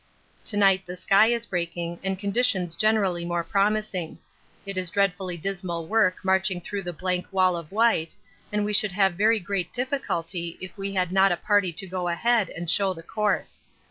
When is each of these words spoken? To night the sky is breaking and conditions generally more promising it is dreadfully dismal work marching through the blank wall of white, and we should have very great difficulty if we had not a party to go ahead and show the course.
To 0.45 0.57
night 0.57 0.87
the 0.87 0.95
sky 0.95 1.27
is 1.27 1.45
breaking 1.45 1.99
and 2.03 2.17
conditions 2.17 2.75
generally 2.75 3.23
more 3.23 3.43
promising 3.43 4.17
it 4.65 4.75
is 4.75 4.89
dreadfully 4.89 5.37
dismal 5.37 5.85
work 5.85 6.25
marching 6.25 6.59
through 6.59 6.81
the 6.81 6.91
blank 6.91 7.27
wall 7.31 7.55
of 7.55 7.71
white, 7.71 8.15
and 8.51 8.65
we 8.65 8.73
should 8.73 8.93
have 8.93 9.13
very 9.13 9.39
great 9.39 9.71
difficulty 9.71 10.57
if 10.59 10.75
we 10.75 10.93
had 10.95 11.11
not 11.11 11.31
a 11.31 11.37
party 11.37 11.71
to 11.73 11.85
go 11.85 12.07
ahead 12.07 12.49
and 12.49 12.67
show 12.67 12.95
the 12.95 13.03
course. 13.03 13.63